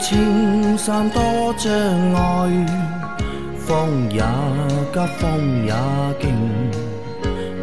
[0.00, 1.20] 青山多
[1.58, 1.70] 障
[2.14, 2.66] 碍，
[3.58, 4.22] 风也
[4.92, 5.72] 急，风也
[6.18, 6.24] 劲，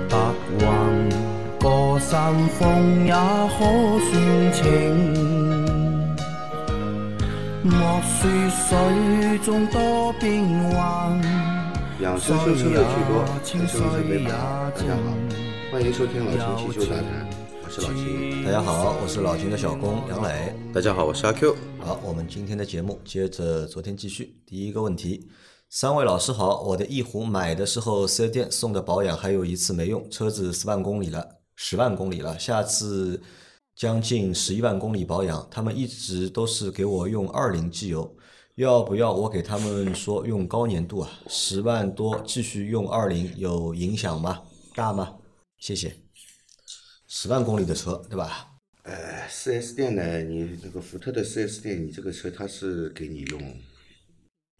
[0.07, 0.15] 白
[0.59, 0.63] 云
[1.59, 3.57] 过山峰也可
[4.05, 4.11] 算
[4.53, 4.61] 情。
[7.63, 11.20] 莫说水中多变幻，
[12.01, 14.29] 养生修车乐趣多，人生准备好。
[14.76, 14.95] 大家好，
[15.71, 17.04] 欢迎收听老秦汽修杂谈，
[17.67, 18.45] 我是老秦。
[18.45, 20.55] 大家好，我是老秦的小工杨磊。
[20.73, 21.53] 大家好，我是阿 Q。
[21.80, 24.41] 好，我们今天的节目接着昨天继续。
[24.45, 25.27] 第一个问题，
[25.70, 33.21] 三位老师好，我的翼虎买的时候四 S 店送的保养还有一次没用，车子十万公里了，十万公里了，下次
[33.76, 38.15] 将近十一万公里保养，他们一直都是给我用二零机油，
[38.55, 41.10] 要不要我给他们说用高粘度啊？
[41.27, 44.40] 十万多继续用二零有影响吗？
[44.73, 45.15] 大吗？
[45.57, 46.07] 谢谢。
[47.20, 48.48] 十万公里的车，对吧？
[48.84, 53.60] 呃，四 S 店呢，你那个福特的四 S 店，你这个车它是给你用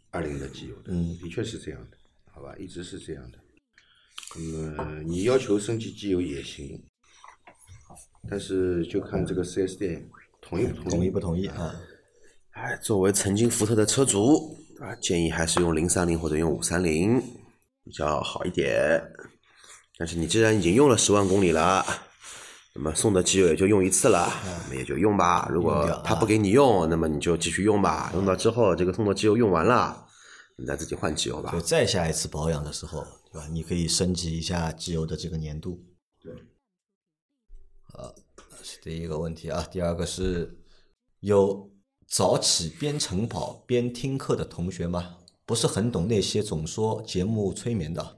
[0.10, 1.98] 二零的机油的，嗯的确是这样的，
[2.34, 3.38] 好吧，一直是这样的。
[4.76, 6.84] 那么你要求升级机油也行，
[8.28, 10.10] 但是就看这个四 S 店
[10.42, 10.90] 同意不同意。
[10.90, 11.80] 同意不同意啊？
[12.54, 17.22] 哎，作为曾经福特的车主啊，建议还是用零三零或者用五三零
[17.84, 19.00] 比较好一点。
[20.00, 21.86] 但是你既然已经用了十万公里了，
[22.78, 25.50] 那么送的机油也就用一次了，那么也就用吧。
[25.52, 28.12] 如果他不给你用，那么你就继续用吧。
[28.14, 30.06] 用到之后，这个送的机油用完了，
[30.58, 31.60] 你再自己换机油吧就。
[31.60, 33.48] 再下一次保养的时候，对吧？
[33.52, 35.84] 你可以升级一下机油的这个粘度。
[36.22, 36.32] 对。
[37.82, 38.14] 好，
[38.62, 39.68] 是第一个问题啊。
[39.72, 40.60] 第二个是
[41.22, 41.72] 有
[42.06, 45.18] 早起边晨跑边听课的同学吗？
[45.48, 48.18] 不是很懂那些总说节目催眠的。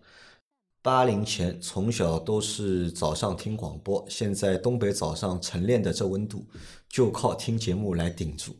[0.81, 6.45] 八零前从小都是早上听广播，现在东北早上晨练的这温度，
[6.87, 8.55] 就靠听节目来顶住。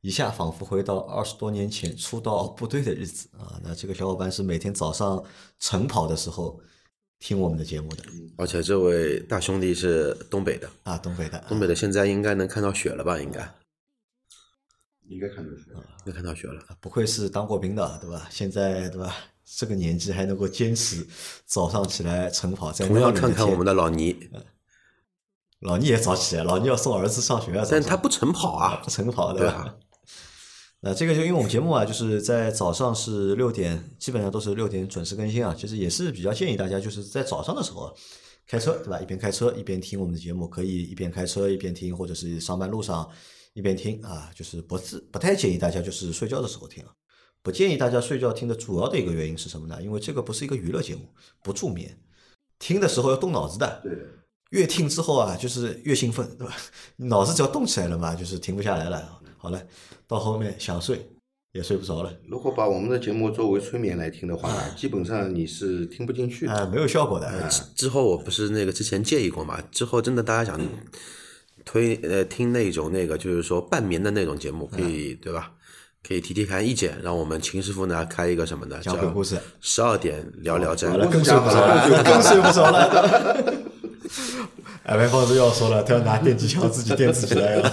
[0.00, 3.60] 一下仿佛回到二十多年前初到部队的日子啊！
[3.64, 5.22] 那这个小伙伴是每天早上
[5.58, 6.58] 晨跑的时候
[7.18, 8.04] 听我们的节目的
[8.36, 11.44] 而且这位大兄弟是东北的，啊，东北的。
[11.48, 13.20] 东北的现在应该能看到雪了吧？
[13.20, 13.52] 应该。
[15.08, 16.62] 应该看到雪了，应该看到雪了。
[16.80, 18.28] 不愧是当过兵的，对吧？
[18.30, 19.14] 现在对吧？
[19.56, 21.06] 这个年纪还能够坚持
[21.46, 24.28] 早上起来晨跑，在同样看看我们的老倪，
[25.60, 29.52] 老倪也早起来，老倪要送儿子上学啊，但他不晨跑啊不，晨跑对吧？
[29.52, 29.74] 吧？
[30.80, 35.52] 那这个就因为我们节目啊，就是在早上是六点，基本上都是六点准时更新啊。
[35.58, 37.92] 其实也是比较建议大家，就是在早上的时候
[38.46, 39.00] 开车，对吧？
[39.00, 43.10] 一边开车一边听我们的节目，可以一边开车一边听，或者是上班路上
[43.54, 44.30] 一边听啊。
[44.36, 46.90] 就是不是不太建议大家就是睡觉的时候听啊。
[47.48, 49.82] 不建议大家睡觉听的主要的一个原因是什么呢？
[49.82, 51.08] 因为这个不是一个娱乐节目，
[51.42, 51.98] 不助眠，
[52.58, 53.80] 听的时候要动脑子的。
[53.82, 53.96] 对。
[54.50, 56.54] 越听之后啊，就是越兴奋，对吧？
[57.08, 59.18] 脑子只要动起来了嘛，就是停不下来了。
[59.38, 59.66] 好了，
[60.06, 61.08] 到后面想睡
[61.52, 66.52] 也睡不着了，如果把我们的节目作为催眠来听的话，基本上你是听不进去的。
[66.52, 67.48] 啊、没有效果的。
[67.48, 69.58] 之之后我不是那个之前建议过嘛？
[69.72, 70.60] 之后真的大家想
[71.64, 75.54] 推呃听那种那个就是说半眠的那种节目，可以对吧？
[76.08, 78.80] 可以提提看意见，让我们秦师傅呢开一个什么呢？
[78.80, 83.54] 讲鬼故事，十二点聊聊斋更睡不着了，更睡不着了。
[84.84, 87.70] 哎，白胖子要说了，他要拿电击枪自己电自己来了。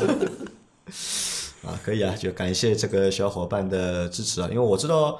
[1.63, 5.17] 啊，可以啊，就感谢这个小伙伴的支持啊，因为我知道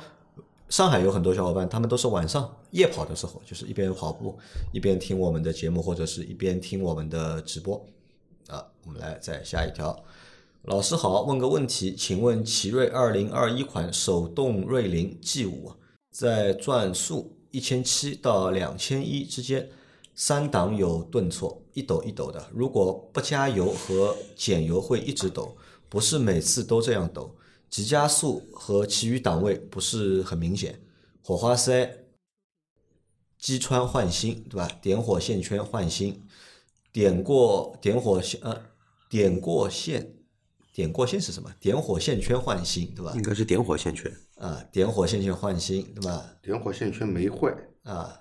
[0.68, 4.38] 上海有很多小伙伴，他们都是晚上夜跑的时候，就是一边跑步
[4.74, 7.82] 一边听我们的节目，或者是一边听我们的直播。
[8.50, 9.98] 啊，我们来再下一条。
[10.68, 15.72] 老师好，问个问题，请问奇瑞二零二一款手动锐灵 G 五
[16.10, 19.70] 在转速一千七到两千一之间，
[20.16, 22.50] 三档有顿挫，一抖一抖的。
[22.52, 25.56] 如果不加油和减油会一直抖，
[25.88, 27.36] 不是每次都这样抖。
[27.70, 30.82] 急加速和其余档位不是很明显，
[31.22, 32.08] 火花塞
[33.38, 34.68] 击穿换新，对吧？
[34.82, 36.24] 点火线圈换新，
[36.92, 38.64] 点过点火线呃
[39.08, 40.15] 点过线
[40.76, 41.50] 点过线是什么？
[41.58, 43.14] 点火线圈换新，对吧？
[43.16, 46.26] 应该是点火线圈，啊，点火线圈换新，对吧？
[46.42, 48.14] 点火线圈没坏，啊，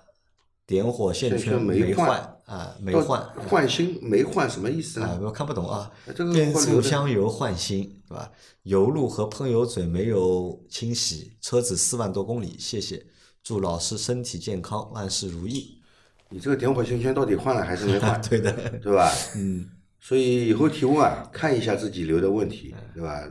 [0.65, 5.19] 点火线线圈没没换啊，没换换新没换什么意思啊，呢？
[5.23, 6.31] 我看不懂啊哎这个。
[6.31, 8.31] 变速箱油换新，对吧？
[8.63, 13.05] 油路和喷油嘴没有清洗，车子四万多公里，谢谢。
[13.43, 15.81] 祝老师身体健康，万事如意。
[16.29, 18.19] 你这个点火线圈到底换了还是没换？
[18.27, 19.11] 对的，对吧？
[19.35, 19.69] 嗯，
[20.07, 23.27] 所以以后提问啊，看一下自己留的问题，对吧？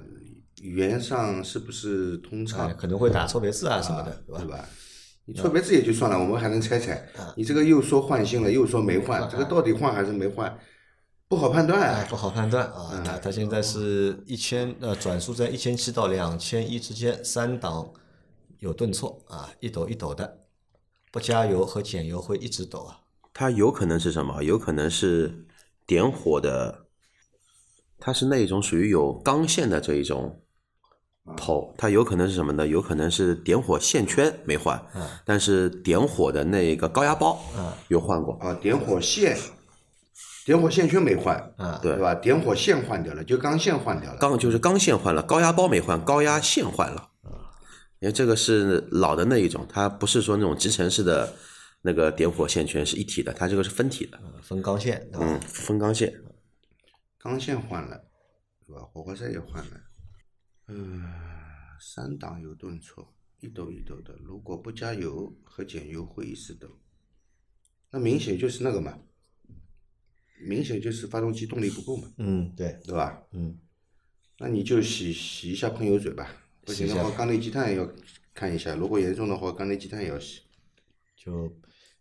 [0.61, 2.75] 语言上是不是通畅哎，？
[2.75, 4.39] 可能会打错别字啊什么的，对吧？
[4.41, 4.69] 对吧？
[5.27, 7.09] 你错别字也就算了，我们还能猜猜。
[7.37, 10.59] 你这个又说换新了，又说没换，这个到底换还是没换？
[11.29, 12.07] 不好判哎，断。
[12.09, 13.01] 不好判断啊。
[13.05, 17.89] 那它现在是一千呃转速在一千七到两千一之间，三档
[18.59, 20.39] 有顿挫啊，一抖一抖的，
[21.13, 22.99] 不加油和减油会一直抖啊。
[23.33, 24.43] 它有可能是什么？
[24.43, 25.44] 有可能是
[25.87, 26.87] 点火的，
[27.99, 30.43] 它是那种属于有钢线的这一种
[31.37, 32.67] 头，它有可能是什么呢？
[32.67, 34.83] 有可能是点火线圈没换，
[35.25, 37.39] 但是点火的那个高压包
[37.89, 38.35] 有换过。
[38.41, 39.37] 啊，点火线，
[40.45, 42.15] 点火线圈没换，啊对吧？
[42.15, 44.19] 点火线换掉了，就钢线换掉了。
[44.19, 47.09] 钢就是钢线换了，高压包没换，高压线换了。
[48.01, 51.33] 因为这个是老的那一种，它不是说那种集成式的
[51.87, 55.07] 那个点火线圈是一体的，它这个是分体的，分钢线？
[55.13, 56.19] 嗯，分钢线。
[57.19, 58.03] 钢线换了，
[58.67, 58.81] 是吧？
[58.81, 59.81] 火花塞也换了。
[60.69, 61.05] 嗯，
[61.79, 64.17] 三档有顿挫，一抖一抖的。
[64.23, 66.69] 如果不加油和减油会一直抖，
[67.91, 68.99] 那明显就是那个嘛，
[70.49, 73.23] 明显就是发动机动力不够嘛，嗯，对，对吧？
[73.33, 73.59] 嗯，
[74.39, 76.35] 那你就洗洗一下喷油嘴吧。
[76.63, 77.87] 不行的话，缸内积碳要
[78.33, 78.75] 看一下。
[78.75, 80.41] 如果严重的话，缸内积碳也要洗。
[81.15, 81.55] 就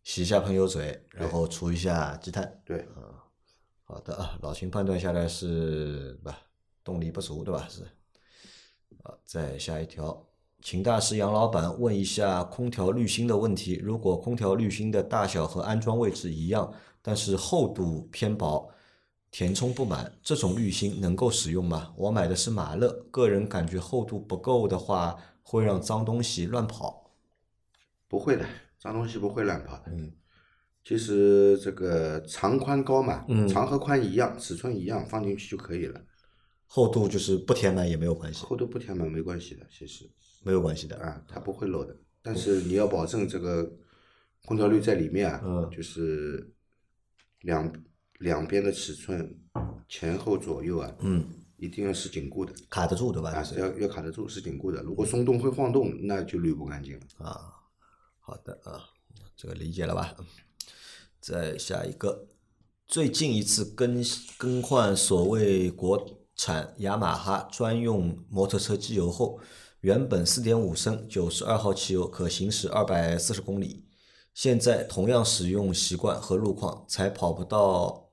[0.03, 2.61] 洗一下喷油嘴，然后除一下积碳。
[2.65, 3.23] 对，啊
[3.85, 6.37] 好的啊，老秦判断下来是吧，
[6.83, 7.67] 动力不足对吧？
[7.69, 7.83] 是。
[9.03, 10.25] 啊，再下一条，
[10.61, 18.69] 秦大师杨老板问一下空调滤芯的问题：如果空调滤芯的大小和安装位置一样，但是厚度偏薄，
[19.29, 21.93] 填充不满，这种滤芯能够使用吗？
[21.97, 27.11] 我买的是马勒，个人感觉厚度不够的话，会让脏东西乱跑。
[28.07, 28.45] 不会的，
[28.83, 29.83] 脏东西不会乱跑的。
[29.93, 30.11] 嗯，
[30.83, 36.01] 其实这个长宽高嘛，嗯长和宽一样，尺寸一样，放进去就可以了。
[36.67, 40.09] 厚度就是不填满也没有关系，厚度不填满没关系的，其实
[40.43, 40.97] 没有关系的。
[40.97, 41.95] 啊，它不会漏的。
[42.21, 43.71] 但是你要保证这个
[44.45, 46.51] 空调滤在里面啊，嗯就是
[47.41, 47.71] 两
[48.19, 49.33] 两边的尺寸
[49.87, 51.25] 前后左右啊，嗯，
[51.57, 53.31] 一定要是紧固的卡得住对吧？
[53.57, 54.81] 要要卡得住，是紧固的。
[54.81, 57.05] 如果松动会晃动，那就滤不干净了。
[57.19, 57.53] 啊，
[58.25, 58.89] 好的啊，
[59.35, 60.15] 这个理解了吧？
[61.19, 62.25] 再下一个，
[62.87, 64.01] 最近一次更
[64.37, 69.41] 更换所谓国产雅马哈专用摩托车机油后，
[69.81, 73.89] 原本四点五升九十二号汽油可行驶二百四十公里，
[74.33, 78.09] 现在同样使用习惯和路况，才跑不到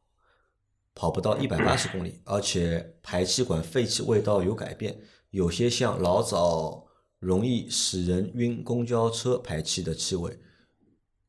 [0.92, 6.88] 跑不到一百八十公里，而且排气管废气味道有改变，有些像老早
[7.20, 10.38] 容易使人晕公交车排气的气味，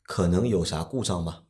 [0.04, 1.44] 可能有啥故障吗？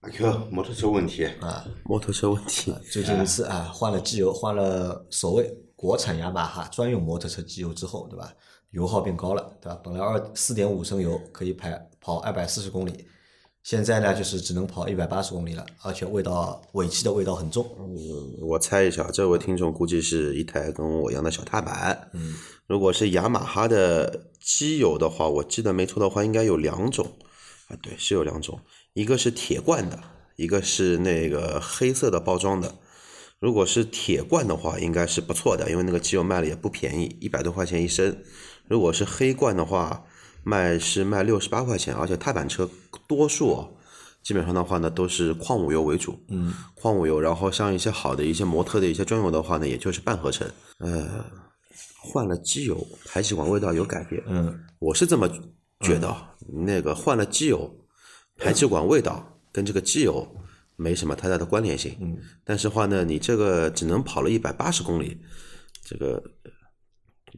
[0.00, 8.32] 阿 Q，摩托车问题，啊，摩托车问题， 最近一次啊，换了机油，换了所谓国产雅马哈专用摩托车机油之后，对吧？
[8.72, 9.80] 油耗变高了，对吧？
[9.82, 11.70] 本来二四点五升油可以排
[12.00, 13.06] 跑二百四十公里，
[13.62, 17.64] 现在呢就是只能跑一百八十公里了，而且味道尾气的味道很重。
[17.78, 22.10] 嗯我猜一下，这位听众估计是一台跟我一样的小踏板。
[22.12, 22.34] 嗯，
[22.66, 27.06] 如果是雅马哈的机油的话，我记得没错的话，应该有两种
[27.68, 28.60] 啊，对，是有两种，
[28.94, 29.98] 一个是铁罐的，
[30.34, 32.74] 一个是那个黑色的包装的。
[33.38, 38.16] 如果是铁罐的话，应该是不错的，因为那个机油卖的也不便宜，一百多块钱一升。
[38.66, 40.04] 如果是黑罐的话，
[40.44, 42.68] 卖是卖六十八块钱，而且踏板车
[43.06, 43.70] 多数哦，
[44.22, 51.24] 基本上的话呢都是矿物油为主，嗯，矿物油，然后像一些好的一些模特的一些专用的话呢，也就是半合成，呃，
[52.00, 55.28] 换了机油，排气管味道有改变，嗯，我是这么
[55.80, 56.14] 觉得，
[56.66, 57.70] 那个换了机油，
[58.36, 60.26] 排气管味道跟这个机油
[60.76, 65.20] 没什么太大的关联性，嗯，但是话呢，你这个只能跑了一百八十公里，
[65.84, 66.22] 这个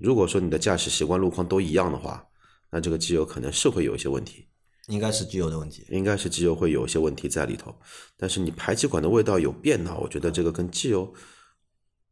[0.00, 2.24] 如果说你的驾驶习惯路况都一样的话，
[2.74, 4.48] 那这个机油可能是会有一些问题。
[4.88, 5.86] 应该是机油的问题。
[5.90, 7.72] 应该是机油会有一些问题在里头，
[8.16, 11.04] 但是你排气管的味道有变呢，我觉得这个跟机油，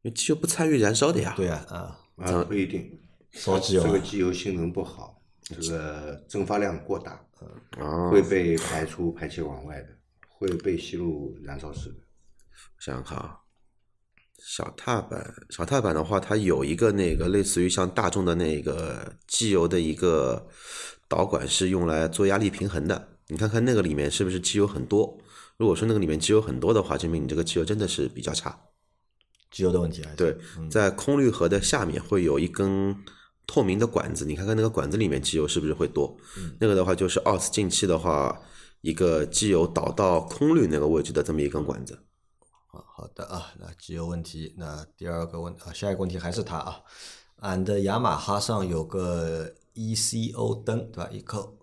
[0.03, 1.35] 因为机油不参与燃烧的呀。
[1.37, 2.97] 对呀，啊，啊，不一定，
[3.33, 7.21] 烧机油啊这个机油性能不好，这个蒸发量过大，
[7.79, 9.89] 啊，会被排出排气管外的，
[10.29, 11.97] 会被吸入燃烧室的。
[12.79, 13.37] 想想看啊，
[14.45, 20.47] 小踏板，小踏板的话，它有一个那个类似于像大众的那个机油的一个
[21.09, 23.09] 导管是用来做压力平衡的。
[23.29, 25.17] 你看看那个里面是不是机油很多？
[25.57, 28.59] 如果说那个里面机油很多的话，证明你这个机油真的是比较差。
[29.51, 30.37] 机油的问题还是对，
[30.69, 32.95] 在空滤盒的下面会有一根
[33.47, 36.17] 透明的管子，你看看那个管子里面机油是不是会多？
[36.59, 38.39] 那个的话就是二次进气的话，
[38.81, 41.99] 一个机油导到空滤那个位置的这么一根管子。
[42.73, 46.83] 啊，好的啊，那机油问题，那第二个问啊，下一个问题还是它啊，
[47.41, 51.11] 俺的雅马哈上有个 ECO 灯，对吧？
[51.13, 51.59] 一扣，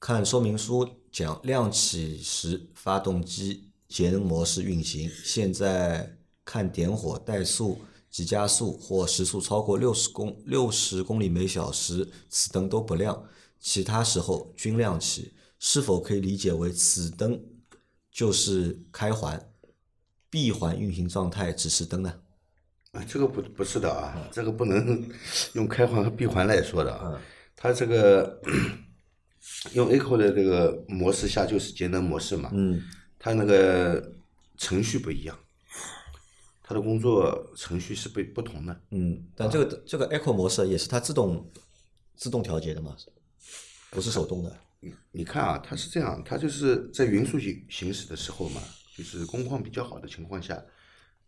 [0.00, 5.10] 看说明书讲亮起时发动机节能模式运行。
[5.22, 7.78] 现在看点火、怠速、
[8.10, 13.22] 急加速或时速超过六十公六十公里每小时，此灯都不亮，
[13.60, 15.34] 其他时候均亮起。
[15.58, 17.42] 是否可以理解为此灯
[18.10, 19.52] 就是开环、
[20.30, 22.20] 闭环运行状态指示灯呢？
[22.92, 25.06] 啊，这个不不是的啊，这个不能
[25.54, 27.20] 用开环和闭环来说的啊。
[27.54, 28.40] 它这个
[29.72, 32.82] 用 Eco 的这个模式下就是节能模式嘛，嗯，
[33.18, 34.12] 它那个
[34.56, 35.38] 程序不一样，
[36.62, 38.80] 它的工作程序是不不同的。
[38.90, 41.50] 嗯，但这个这个 Echo 模式也是它自动
[42.14, 42.96] 自动调节的嘛，
[43.90, 44.54] 不是手动的。
[44.80, 48.60] 你你看啊，它是这样，它就是在匀速行行驶的时候嘛，
[48.96, 50.64] 就是工况比较好的情况下，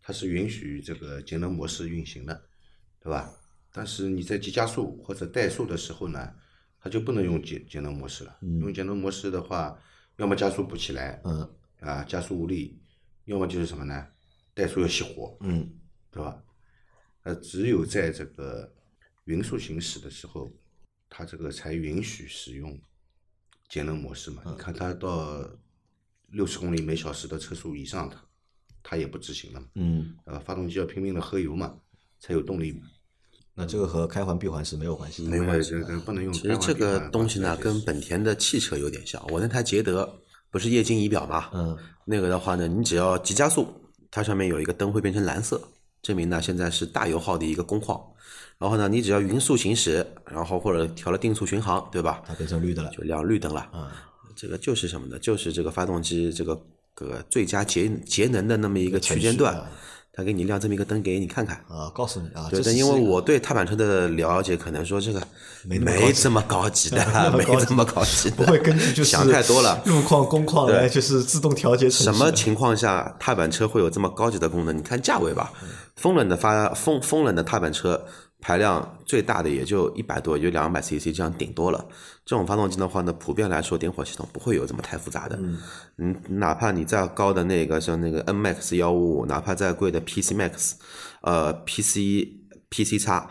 [0.01, 2.43] 它是允许这个节能模式运行的，
[2.99, 3.31] 对吧？
[3.71, 6.33] 但是你在急加速或者怠速的时候呢，
[6.79, 8.35] 它就不能用节节能模式了。
[8.41, 9.79] 用节能模式的话，
[10.17, 12.81] 要么加速不起来，嗯啊，加速无力，
[13.25, 14.07] 要么就是什么呢？
[14.55, 16.43] 怠速要熄火，嗯对吧？
[17.21, 18.73] 呃，只有在这个
[19.25, 20.51] 匀速行驶的时候，
[21.07, 22.81] 它这个才允许使用
[23.67, 24.41] 节能模式嘛。
[24.47, 25.47] 你看它到
[26.31, 28.15] 六十公里每小时的车速以上，的
[28.83, 29.67] 它也不执行了嘛。
[29.75, 31.73] 嗯，呃，发动机要拼命的喝油嘛，
[32.19, 32.81] 才有动力嘛。
[33.55, 35.29] 那这个和开环闭环是没有关系的。
[35.29, 35.73] 没关系，
[36.05, 39.21] 不能用其实这个东西呢，跟本田的汽车有点像。
[39.29, 40.09] 我那台捷德
[40.49, 43.67] 不是液晶仪表嘛，嗯那个的话呢，你只要急加速，
[44.09, 45.61] 它上面有一个灯会变成蓝色，
[46.01, 48.01] 证明呢现在是大油耗的一个工况。
[48.57, 52.23] 然后呢，你只要匀速行驶，然后或者调了定速巡航，对吧？
[52.25, 52.89] 它变成绿的了。
[52.91, 53.61] 就亮绿灯了。
[53.71, 54.08] 啊，
[54.39, 55.19] 这个就是什么呢？
[55.19, 56.57] 就是这个发动机这个
[56.93, 59.61] 个最佳节节能的那么一个区间段
[60.13, 61.57] 他给你亮这么一个灯给你看看。
[61.67, 65.21] 啊，告诉你啊，对，这是但因为我对踏板车的了解，可能说这个
[65.65, 67.05] 没这么高级的
[67.37, 69.81] 没这么高级的，不会根据就是想太多了。
[69.85, 74.77] 路况、工况对来就是自动调节什么情况下踏板车会有这么高级的功能？
[74.77, 75.67] 你看价位吧，嗯
[75.97, 78.01] 风冷的发风风冷的踏板车
[78.41, 81.85] 排量最大的也就一百多，也就两百 CC 这样顶多了。
[82.25, 85.39] 这种发动机的话呢，普遍来说点火系统不会有这么太复杂的。
[85.97, 90.73] 嗯，哪怕你再高的那个像那个 NMAX 幺五五，哪怕再贵的 PC Max，
[91.21, 92.27] 呃 PC
[92.69, 93.29] PC 叉。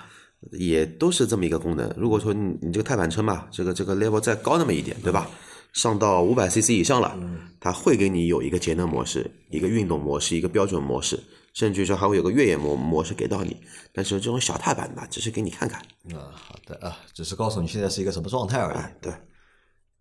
[0.53, 1.93] 也都是这么一个功能。
[1.97, 5.29] 如果说你你这个踏板车嘛，这个这个 level 再高那么一点，对吧？
[5.73, 7.19] 上到五百 CC 以上了，
[7.59, 11.19] 它会给你有一个节能模式、一个运动模式、一个标准模式，
[11.53, 13.61] 甚至于说还会有个越野模模式给到你。
[13.93, 15.81] 但是这种小踏板呢，只是给你看看。
[16.15, 18.77] 啊，好的啊，只是告诉你现在是一个什么状态而已。
[18.77, 19.13] 哎，对，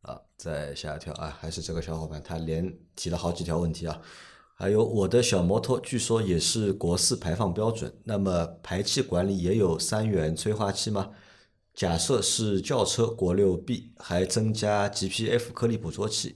[0.02, 4.02] 啊，再下一条啊，还是这个小伙伴他连提了好几条问题啊。
[4.60, 11.12] 还有我的小摩托，据说也是国四排放标准，那么排气管里也有三元催化器吗？
[11.76, 16.36] 假设是轿车国六 B，还增加 GPF 颗粒捕捉器，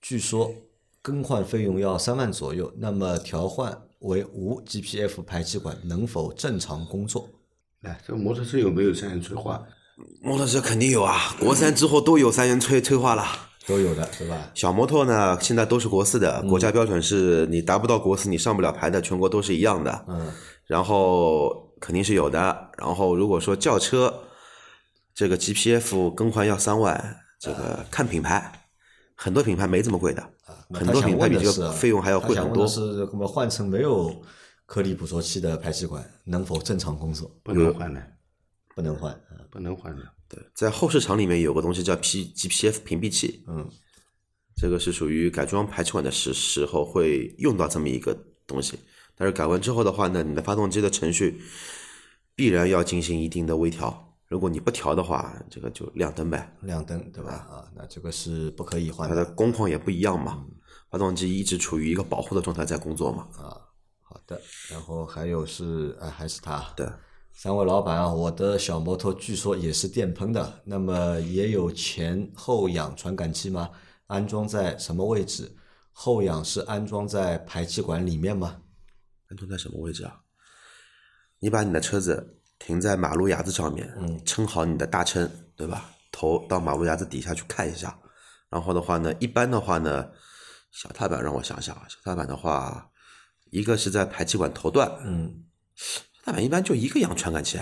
[0.00, 0.54] 据说
[1.02, 7.28] 更换费用要三万左右，那么调换为无 GPF 排气管能否正常工作？
[7.82, 9.62] 哎，这个摩托车有没有三元催化？
[10.22, 13.24] 摩托车肯定有啊，国三之后都有三元催催化了。
[13.66, 14.50] 都有的，是吧？
[14.54, 20.04] 小摩托呢，现在都是国四的，国家标准是你达不到国四，你上不了牌的，全国都是一样的。
[20.08, 20.32] 嗯，
[20.66, 22.70] 然后肯定是有的。
[22.78, 24.22] 然后如果说轿车
[25.14, 28.67] 这个 GPF 更换要三万，这个看品牌，
[29.20, 30.22] 很多品牌没这么贵的，
[30.70, 32.64] 很多品牌比这个费用还要贵很多。
[32.64, 34.22] 是，我们换成没有
[34.64, 37.28] 颗粒捕捉器的排气管能否正常工作？
[37.42, 38.00] 不能换的，
[38.76, 39.42] 不能换啊。
[39.50, 40.02] 不能换的。
[40.28, 43.68] 对，在后市场里面有个东西叫 P GPF 屏蔽器，嗯，
[44.54, 48.78] 这个是属于改装排气管的时时候会用到这么一个东西。
[49.16, 51.40] 但是改完之后的话呢，你的发动机的程序
[52.36, 54.07] 必然要进行一定的微调。
[54.28, 56.54] 如果你不调的话，这个就亮灯呗。
[56.60, 57.32] 亮灯对吧？
[57.50, 59.32] 啊，那这个是不可以换它的的。
[59.32, 60.46] 工况也不一样嘛，
[60.90, 63.26] 发动机一直处于一个保护的状态在工作嘛。
[63.38, 63.56] 啊
[64.02, 66.64] 好的，然后还有是啊，还是他。
[66.74, 66.86] 对，
[67.34, 73.70] 三位老板啊，我的小摩托据说也是电喷的，那么也有前后氧传感器吗？
[74.06, 75.54] 安装在什么位置？
[75.92, 78.62] 后氧是安装在排气管里面吗？
[79.28, 80.20] 安装在什么位置啊？
[81.38, 85.90] 你把你的车子停在马路牙子上面，嗯撑好你的大撑，对吧？
[86.10, 87.96] 头到马路牙子底下去看一下。
[88.50, 90.08] 然后的话呢，一般的话呢，
[90.70, 92.90] 小踏板让我想想啊，小踏板的话，
[93.50, 95.44] 一个是在排气管头段，嗯，
[95.76, 97.58] 小踏板一般就一个氧传感器，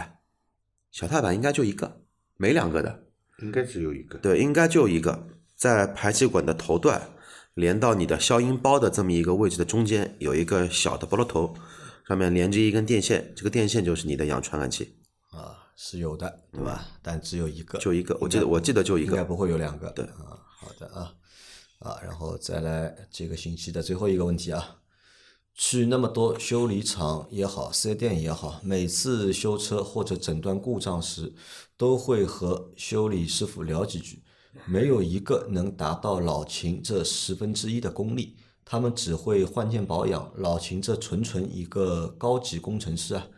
[0.93, 2.03] 小踏板应该就一个，
[2.37, 3.05] 没两个的。
[3.41, 4.17] 应该只有一个。
[4.19, 5.27] 对，应该就一个，
[5.57, 7.11] 在排气管的头段
[7.53, 11.55] 连到你的消音包的这么一个位置的中间，有一个小的菠萝头，
[12.07, 14.95] 上面连着一根电线，这个电线就是你的氧传感器，
[15.31, 16.87] 啊，是有的，对吧？
[17.03, 19.11] 但只有一个，就一个，我记得我记得就一个。
[19.11, 19.91] 应该不会有两个。
[19.91, 21.13] 对啊，好的啊。
[21.81, 24.79] 啊，然后再来这个星期的最后一个问题啊，
[25.55, 31.35] 去那么多修理厂也好，四 S 店也好，每次修车或者诊断故障时，
[31.77, 34.23] 都会和修理师傅聊几句，
[34.65, 38.37] 没有一个能达到老秦这十分之一的功力。
[38.69, 43.29] 他们只会换件保养，老秦这纯纯一个高级工程师啊！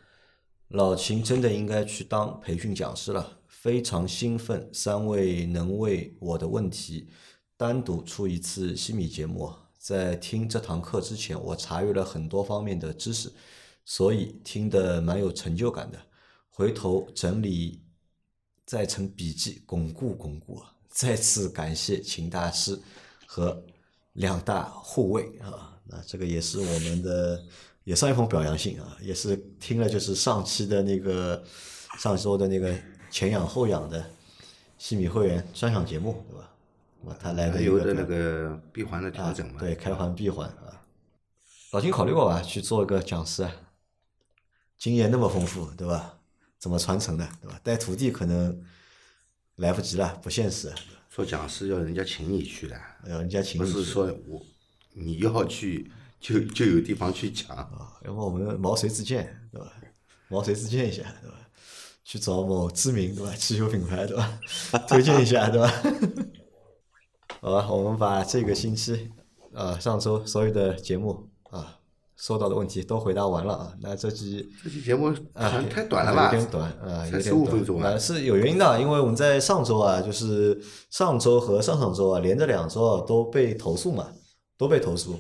[0.69, 7.11] 老秦真的应该去当培训讲师了，非常兴奋，三位能为我的问题
[7.59, 9.53] 单独出一次西米节目。
[9.79, 13.31] 在听这堂课之前，我查阅了很多方面的知识，
[13.85, 16.01] 所以听得蛮有成就感的。
[16.49, 17.83] 回头整理
[18.65, 20.63] 再成笔记，巩固巩固。
[20.89, 22.81] 再次感谢秦大师
[23.27, 23.63] 和。
[24.19, 27.43] 两大护卫啊，那这个也是我们的
[27.85, 31.43] 也算一封表扬信啊，也是听了就是上期的那个
[31.99, 32.77] 上周的那个
[33.11, 34.05] 前仰后仰的
[34.77, 36.51] 西米会员专享节目，对吧？
[37.05, 40.83] 哇，他来的有的那个闭环的调整嘛，对，开环闭环啊。
[41.71, 43.53] 老金考虑过吧，去做一个讲师，啊，
[44.77, 46.19] 经验那么丰富，对吧？
[46.59, 47.61] 怎么传承的，对吧？
[47.63, 48.61] 带徒弟可能
[49.59, 50.73] 来不及了，不现实。
[51.09, 54.41] 做讲师要人家请你去的，要人家请不是说我
[54.95, 59.73] 你要去就就有地方去讲啊，要不我们毛遂自荐，对吧？
[60.29, 61.37] 毛遂自荐一下，对吧？
[62.05, 64.41] 去找某知名对吧汽修品牌，对吧？
[64.87, 65.69] 推荐一下，对吧？
[67.43, 69.11] 好吧，我们把这个星期
[69.53, 71.38] 啊上周所有的节目啊。
[72.19, 76.25] 收到的问题都回答完了啊，那这期这期节目啊太短了吧？
[76.25, 80.61] 有点短啊，有点十五分钟啊，是有原因的，因为我们在上周啊，就是
[80.91, 84.09] 上周和上上周啊，连着两周啊都被投诉嘛，
[84.57, 85.17] 都被投诉，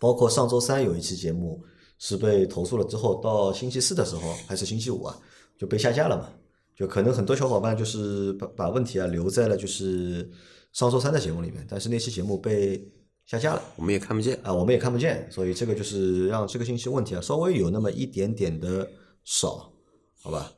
[0.00, 1.62] 包括上周三有一期节目
[2.00, 5.16] 是被投诉了之后，到星期四的时候还是星期五啊
[5.56, 6.28] 就被下架了嘛，
[6.76, 10.28] 就可能很多小伙伴就是把把问题啊留在了就是
[10.72, 12.84] 上周三的节目里面，但是那期节目被。
[13.30, 18.90] 下架了，我们也看不见啊，我们也看不见，所以这个就是让这个信息问题啊稍微有那么一点点的
[19.22, 19.72] 少，
[20.20, 20.50] 好吧？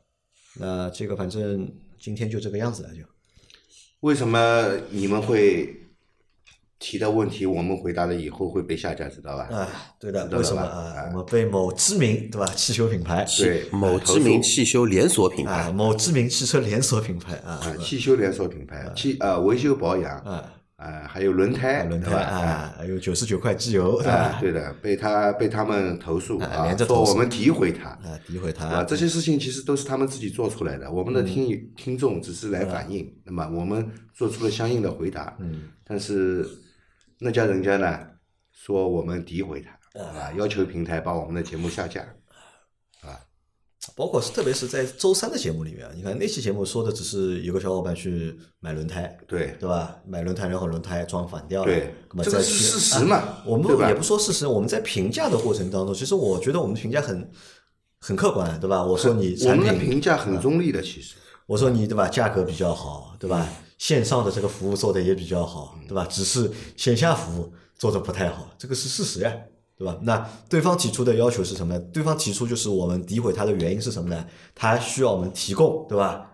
[0.55, 3.03] 那这个反正今天就这个样子了，就。
[3.99, 5.69] 为什么你们会
[6.79, 9.43] 提的问题，我们回答了以后会被下架，知道吧？
[9.51, 11.09] 啊，对的，为什么啊？
[11.11, 20.51] 我们被某知名对吧汽修品牌对某知名汽修连锁品牌，某知名汽车连锁品牌啊，汽修连锁品牌，汽呃维修保养啊。
[20.83, 36.45] 啊，还有轮胎，轮胎啊，还有九十九块机油，啊，对的，被他被他们投诉啊，说我们诋毁他，啊，诋毁他啊，这些事情其实都是他们自己做出来的，我们的听听众只是来反映，那么我们做出了相应的回答，嗯，但是
[37.19, 37.99] 那家人家呢，
[38.51, 42.05] 说我们诋毁他，啊，要求平台把我们的节目下架。
[43.95, 49.97] 包括是，特别是在周三的节目里面，你看那期节目说的只是有个小伙伴去买轮胎，对对吧？
[50.07, 51.93] 买轮胎，然后轮胎装反掉了，对，
[52.23, 53.39] 这个是事实嘛？
[53.45, 57.29] 我们也不说事实，我们在评价的过程当中，其实我觉得我们的评价很
[57.99, 58.83] 很客观，对吧？
[58.83, 61.15] 我说你我们的评价很中立的，其实
[61.45, 62.07] 我说你对吧？
[62.07, 63.47] 价格比较好，对吧？
[63.77, 66.07] 线上的这个服务做的也比较好，对吧？
[66.09, 69.33] 只是线下服务做的不太好，这个是事实呀。
[69.83, 69.99] 对吧？
[70.03, 71.79] 那对方提出的要求是什么呢？
[71.91, 74.25] 对方提出就是我们诋毁他的原因是什么呢？
[74.55, 76.31] 他需要我们提供，对吧？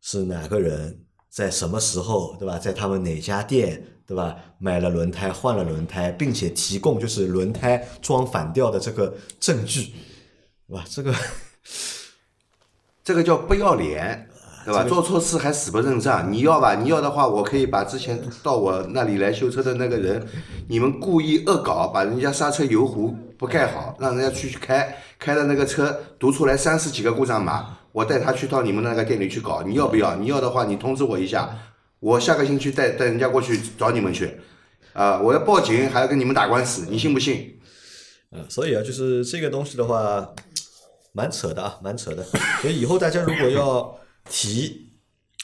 [0.00, 2.56] 是哪个人在什么时候，对吧？
[2.56, 4.34] 在他们哪家店，对吧？
[4.58, 9.92] 买了轮胎，换了轮胎，并且提供就是轮胎装反掉的这个证据，
[10.68, 10.82] 哇？
[10.88, 11.14] 这个
[13.04, 14.27] 这个叫不要脸。
[14.68, 14.84] 对吧？
[14.84, 16.74] 做错事还死不认账，你要吧？
[16.74, 20.22] 你要的话，我可以把之前到我那里来修车的那个人，
[20.68, 30.16] 你们故意恶搞，把人家刹车油壶不盖好，让人家去开，开的那个车读出来三十几个故障码，我带他去到你们那个店里去搞，你要不要？
[30.16, 31.48] 你要的话，你通知我一下，
[32.00, 34.38] 我下个星期带带人家过去找你们去，
[34.92, 37.58] 啊，我要报警，还要跟你们打官司，你信不信？
[38.32, 40.28] 嗯，所以啊，就是这个东西的话，
[41.12, 42.22] 蛮扯的啊，蛮扯的。
[42.60, 43.96] 所以以后大家如果要。
[44.28, 44.90] 提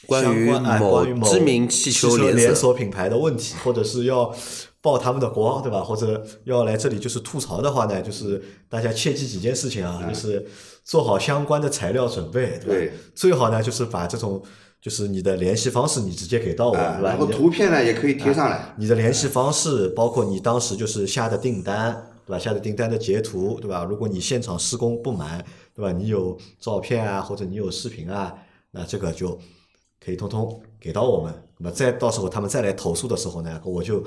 [0.06, 4.34] 关于某知名汽车连锁品牌的问题， 或者是要
[4.82, 5.82] 曝他们的光，对吧？
[5.82, 10.46] 或者要来这里就是吐槽的话呢，就是大家切记几件事情啊，就是
[10.84, 12.94] 做好相关的材料准备，对吧？
[13.14, 14.42] 最好呢就是把这种
[14.82, 17.08] 就是你的联系方式，你直接给到我，对吧？
[17.08, 22.38] 然后图片呢也可以贴上来，你的联系方式，包括你当时就是下的订单，对吧？
[22.38, 23.84] 下的订单的截图，对吧？
[23.84, 25.42] 如果你现场施工不满，
[25.74, 25.90] 对吧？
[25.92, 28.34] 你有照片啊，或者你有视频啊。
[28.74, 29.38] 那这个就
[30.04, 34.04] 可以通通给到我们，那么再到时候他们再来投诉的时候呢，我就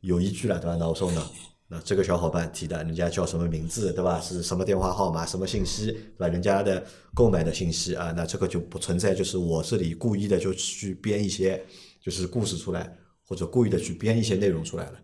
[0.00, 0.76] 有依据了，对吧？
[0.76, 1.24] 那我说呢，
[1.68, 4.20] 那这个小伙伴提的，人家叫什么名字，对吧？
[4.20, 6.28] 是什么电话号码，什么信息，对吧？
[6.28, 11.64] 人家的购买的信息啊，那这个就不存在，就是我这里故意的就去编一些
[12.00, 12.92] 就是故事出来
[13.24, 14.98] 或者故意的去编一些内容出来了，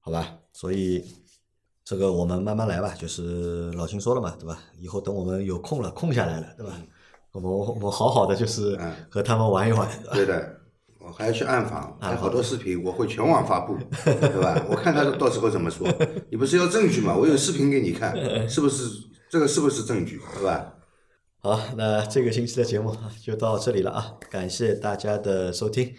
[0.00, 0.38] 好吧？
[0.54, 1.04] 所以
[1.84, 2.94] 这个我们慢慢来吧。
[2.94, 4.62] 就是老秦说了嘛，对吧？
[4.78, 6.80] 以后等我们有空了，空下来了，对吧？
[7.34, 10.60] 我们 我们好好的就是嗯和他们玩一玩，对的，
[11.00, 14.64] 我还要去暗访， 拍好多视频，我会全网发布， 对吧？
[14.70, 15.86] 我看他到时候怎么说。
[16.30, 17.14] 你不是要证据吗？
[17.14, 18.16] 我有视频给你看，
[18.48, 18.84] 是不是？
[19.28, 20.74] 这个是不是证据，对吧？
[21.40, 25.92] 好，那这个星期的节目啊就到这里了啊，感谢大家的收听。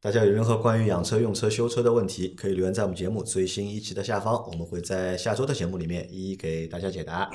[0.00, 7.30] 大家有任何关于养车、用车、修车的问题，可以留言在我们节目最新一期的下方，我们会在下周的节目里面一一给大家解答。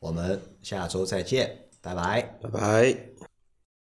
[0.00, 2.22] 我们下周再见，拜拜。
[2.40, 3.13] 拜拜。